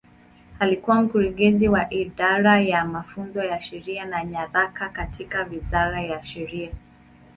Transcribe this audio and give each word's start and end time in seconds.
Alikuwa 0.59 1.01
Mkurugenzi 1.01 1.67
wa 1.69 1.93
Idara 1.93 2.61
ya 2.61 2.85
Mafunzo 2.85 3.43
ya 3.43 3.61
Sheria 3.61 4.05
na 4.05 4.23
Nyaraka 4.25 4.89
katika 4.89 5.43
Wizara 5.43 6.01
ya 6.01 6.23
Sheria. 6.23 6.69